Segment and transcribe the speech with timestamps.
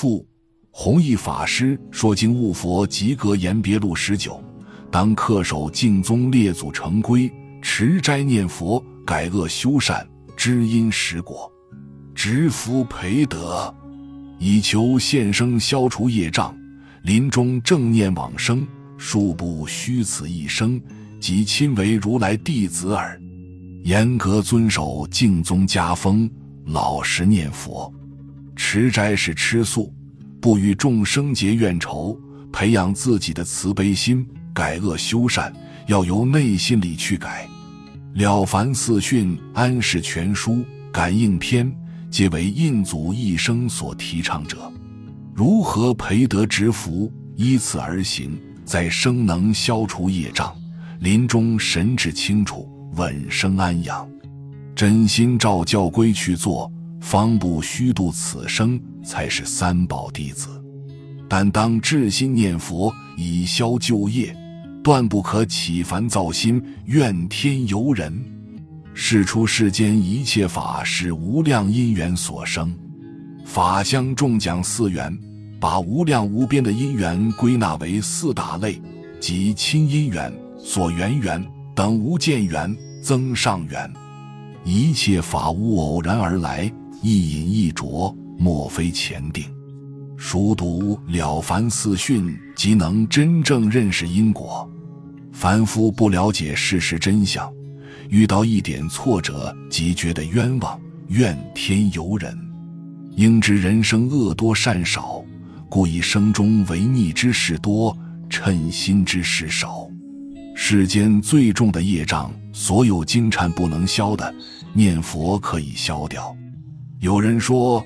[0.00, 0.26] 父
[0.70, 4.42] 弘一法师说经悟佛及格言别录十九，
[4.90, 7.30] 当恪守净宗列祖成规，
[7.60, 11.52] 持斋念佛，改恶修善，知因实果，
[12.14, 13.74] 植福培德，
[14.38, 16.56] 以求现生消除业障，
[17.02, 18.66] 临终正念往生，
[18.98, 20.80] 恕不虚此一生，
[21.20, 23.20] 即亲为如来弟子耳。
[23.84, 26.26] 严格遵守净宗家风，
[26.64, 27.92] 老实念佛，
[28.62, 29.90] 持斋是吃素。
[30.38, 32.16] 不与众生结怨仇，
[32.52, 35.50] 培养自己的慈悲心，改恶修善，
[35.86, 37.48] 要由内心里去改。
[38.18, 40.52] 《了凡四训》《安世全书》
[40.92, 41.66] 《感应篇》
[42.10, 44.70] 皆为印祖一生所提倡者。
[45.34, 47.10] 如何培德植福？
[47.36, 50.54] 依此而行，在生能消除业障，
[50.98, 54.06] 临终神志清楚，稳生安养，
[54.76, 56.70] 真心照教规去做。
[57.00, 60.48] 方不虚度此生，才是三宝弟子。
[61.28, 64.36] 但当至心念佛，以消旧业，
[64.82, 68.12] 断不可起凡造心，怨天尤人。
[68.92, 72.72] 世出世间一切法是无量因缘所生。
[73.44, 75.16] 法相重讲四缘，
[75.58, 78.80] 把无量无边的因缘归纳为四大类，
[79.20, 81.42] 即亲因缘、所缘缘、
[81.74, 83.90] 等无间缘、增上缘。
[84.64, 86.70] 一切法无偶然而来。
[87.02, 89.44] 一饮一啄，莫非前定。
[90.16, 94.70] 熟读《了凡四训》，即能真正认识因果。
[95.32, 97.50] 凡夫不了解事实真相，
[98.10, 100.78] 遇到一点挫折即觉得冤枉，
[101.08, 102.38] 怨天尤人。
[103.16, 105.24] 应知人生恶多善少，
[105.70, 107.96] 故一生中违逆之事多，
[108.28, 109.88] 称心之事少。
[110.54, 114.34] 世间最重的业障，所有经忏不能消的，
[114.74, 116.36] 念佛可以消掉。
[117.00, 117.82] 有人说：“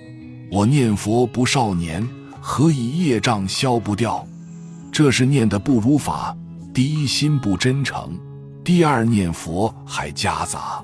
[0.51, 2.05] 我念佛不少年，
[2.41, 4.27] 何以业障消不掉？”
[4.91, 6.37] 这是念的不如法。
[6.75, 8.11] 第一，心不真诚；
[8.65, 10.83] 第二，念佛还夹杂。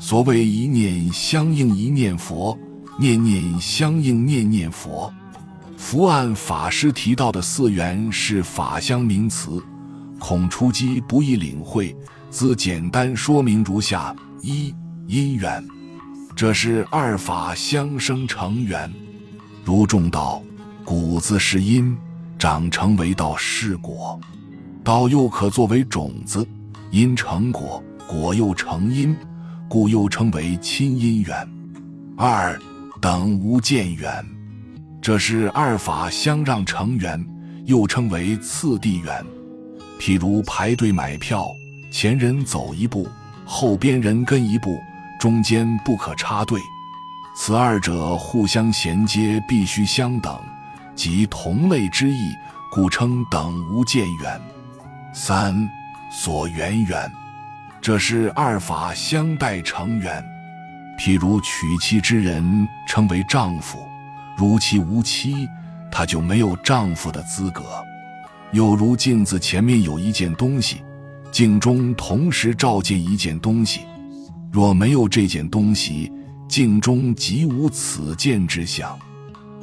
[0.00, 2.58] 所谓一念相应一念佛，
[2.98, 5.12] 念念相应念念佛。
[5.76, 9.62] 伏案法师提到的四缘是法相名词，
[10.18, 11.96] 恐初机不易领会，
[12.28, 14.74] 自简单说明如下：一
[15.06, 15.64] 因缘。
[16.42, 18.92] 这是二法相生成缘，
[19.64, 20.42] 如种道，
[20.84, 21.96] 谷子是因，
[22.36, 24.18] 长成为道是果，
[24.82, 26.44] 道又可作为种子，
[26.90, 29.16] 因成果，果又成因，
[29.68, 31.48] 故又称为亲因缘。
[32.16, 32.60] 二
[33.00, 34.12] 等无间缘，
[35.00, 37.24] 这是二法相让成缘，
[37.66, 39.24] 又称为次第缘。
[40.00, 41.46] 譬如排队买票，
[41.92, 43.06] 前人走一步，
[43.44, 44.76] 后边人跟一步。
[45.22, 46.60] 中间不可插队，
[47.36, 50.36] 此二者互相衔接，必须相等，
[50.96, 52.34] 即同类之意，
[52.72, 54.40] 故称等无间缘。
[55.14, 55.54] 三
[56.10, 57.08] 所缘缘，
[57.80, 60.20] 这是二法相待成缘。
[60.98, 63.78] 譬如娶妻之人称为丈夫，
[64.36, 65.48] 如其无妻，
[65.88, 67.62] 他就没有丈夫的资格。
[68.50, 70.82] 又如镜子前面有一件东西，
[71.30, 73.82] 镜中同时照见一件东西。
[74.52, 76.12] 若没有这件东西，
[76.46, 78.98] 镜中即无此见之相。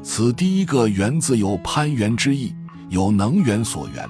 [0.01, 2.51] 此第一个“缘”字有攀缘之意，
[2.89, 4.09] 有能缘所缘，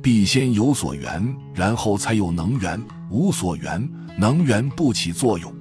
[0.00, 2.80] 必先有所缘，然后才有能缘。
[3.10, 5.52] 无所缘，能缘不起作用。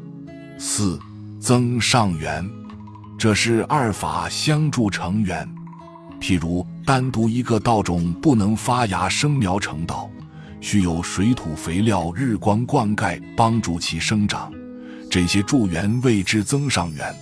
[0.59, 1.00] 四
[1.39, 2.47] 增上缘，
[3.17, 5.50] 这是二法相助成缘。
[6.19, 10.07] 譬如单独一个道种不能发芽生苗成道。
[10.61, 14.51] 需有水土肥料、日光灌溉帮助其生长，
[15.09, 17.16] 这些助缘谓之增上缘。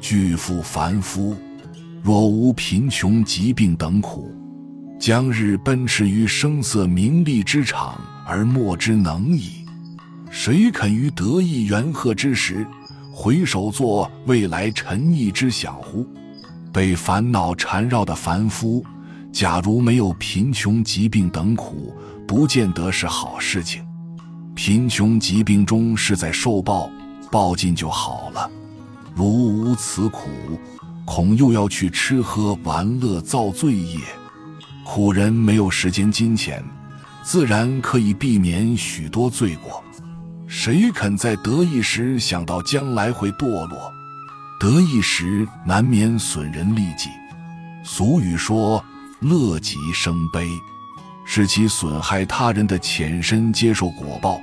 [0.00, 1.36] 巨富凡夫，
[2.02, 4.34] 若无贫穷、疾病等苦，
[4.98, 9.64] 将日奔驰于声色名利之场而莫之能矣。
[10.30, 12.66] 谁肯于得意元赫之时，
[13.12, 16.06] 回首作未来沉溺之想乎？
[16.72, 18.82] 被烦恼缠绕的凡夫，
[19.32, 21.92] 假如没有贫穷、疾病等苦，
[22.30, 23.84] 不见得是好事情，
[24.54, 26.88] 贫穷疾病中是在受报，
[27.28, 28.48] 报尽就好了。
[29.16, 30.28] 如无此苦，
[31.04, 33.98] 恐又要去吃喝玩乐造罪业。
[34.86, 36.62] 苦人没有时间金钱，
[37.24, 39.82] 自然可以避免许多罪过。
[40.46, 43.92] 谁肯在得意时想到将来会堕落？
[44.60, 47.08] 得意时难免损人利己。
[47.82, 48.84] 俗语说
[49.18, 50.48] ：“乐极生悲。”
[51.32, 54.40] 使其损害他人的浅身接受果报，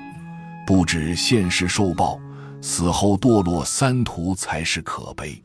[0.66, 2.18] 不止现世受报，
[2.62, 5.38] 死后堕落三途才是可悲。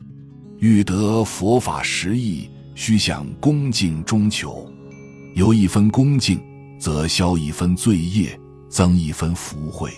[0.59, 4.65] 欲得佛法实意，须向恭敬中求。
[5.33, 6.41] 有一分恭敬，
[6.79, 8.39] 则消一分罪业，
[8.69, 9.91] 增一分福慧。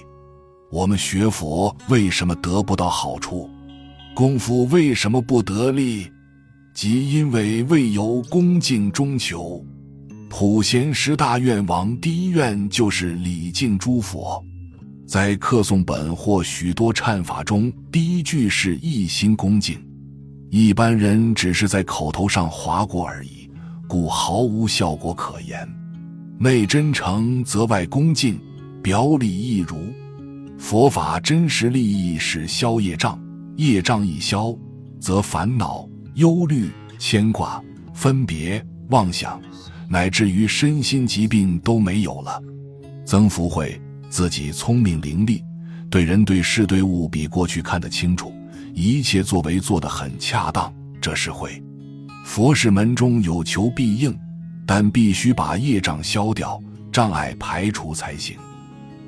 [0.71, 3.48] 我们学佛为什么得不到好处？
[4.15, 6.12] 功夫为什么不得力？
[6.74, 9.63] 即因为未由恭敬中求。
[10.30, 14.44] 普贤十大愿王第一愿就是礼敬诸佛。
[15.07, 19.80] 在客诵本或许多忏法中，第一句是一心恭敬。
[20.50, 23.50] 一般人只是在口头上划过而已，
[23.88, 25.68] 故毫无效果可言。
[26.38, 28.39] 内真诚则外恭敬，
[28.81, 29.77] 表里亦如。
[30.57, 33.19] 佛法真实利益是消业障，
[33.57, 34.54] 业障一消，
[35.00, 37.63] 则烦恼、忧虑、牵挂、
[37.94, 39.39] 分别、妄想，
[39.88, 42.42] 乃至于身心疾病都没有了。
[43.06, 43.80] 曾福慧
[44.10, 45.42] 自己聪明伶俐，
[45.90, 48.34] 对人对事对物比过去看得清楚，
[48.74, 51.62] 一切作为做得很恰当，这是会。
[52.26, 54.18] 佛事门中有求必应，
[54.66, 56.60] 但必须把业障消掉，
[56.92, 58.36] 障碍排除才行。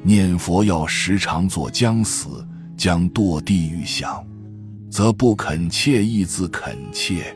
[0.03, 2.47] 念佛要时常做将死
[2.77, 4.23] 将堕地狱想，
[4.91, 7.35] 则不肯切亦自恳切，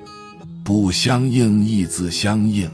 [0.63, 2.69] 不相应亦自相应，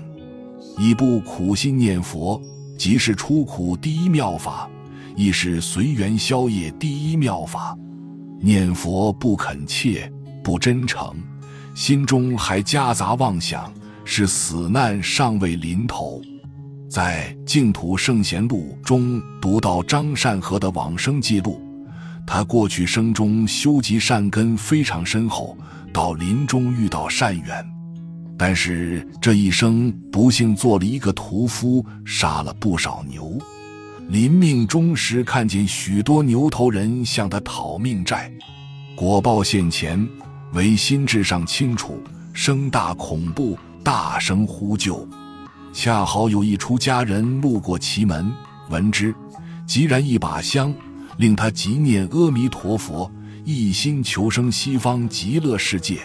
[0.78, 2.42] 以不苦心念佛，
[2.78, 4.70] 即是出苦第一妙法，
[5.16, 7.76] 亦是随缘消业第一妙法。
[8.40, 10.12] 念佛不恳切，
[10.44, 11.16] 不真诚，
[11.74, 13.74] 心中还夹杂妄想，
[14.06, 16.22] 是死难尚未临头。
[16.88, 21.60] 在《净土圣贤录》中读到张善和的往生记录，
[22.26, 25.58] 他过去生中修集善根非常深厚，
[25.92, 27.66] 到临终遇到善缘，
[28.38, 33.38] 但是这一生不幸做了一个屠夫，杀了不少牛。
[34.10, 38.32] 临命终时，看见许多牛头人向他讨命债，
[38.96, 40.08] 果报现前，
[40.54, 42.02] 唯心智上清楚，
[42.32, 45.06] 声大恐怖，大声呼救。
[45.74, 48.32] 恰好有一出家人路过其门，
[48.70, 49.14] 闻之，
[49.66, 50.74] 即燃一把香，
[51.18, 53.12] 令他即念阿弥陀佛，
[53.44, 56.00] 一心求生西方极乐世界。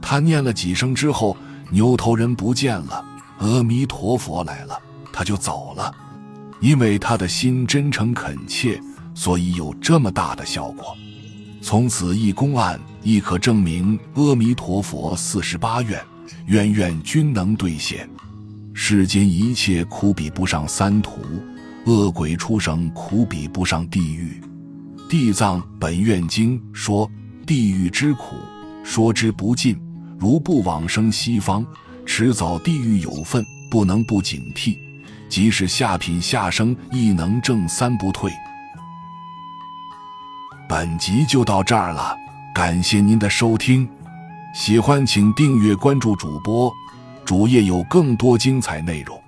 [0.00, 1.36] 他念了几声之后，
[1.74, 3.04] 牛头人不见了，
[3.38, 4.80] 阿弥陀佛来了，
[5.12, 5.92] 他就走了。
[6.60, 8.80] 因为他的心真诚恳切，
[9.12, 10.96] 所以有这么大的效果。
[11.60, 16.00] 从此一公案亦可证明阿弥陀佛四十八愿，
[16.46, 18.08] 愿愿均能兑现。
[18.72, 21.22] 世间一切苦比不上三途，
[21.86, 24.40] 恶鬼出生苦比不上地狱。
[25.08, 27.10] 地藏本愿经说
[27.44, 28.36] 地狱之苦，
[28.84, 29.76] 说之不尽。
[30.24, 31.62] 如不往生西方，
[32.06, 34.78] 迟早地狱有份，不能不警惕。
[35.28, 38.32] 即使下品下生，亦能正三不退。
[40.66, 42.16] 本集就到这儿了，
[42.54, 43.86] 感谢您的收听，
[44.54, 46.72] 喜欢请订阅关注主播。
[47.26, 49.23] 主页有更多精彩内容。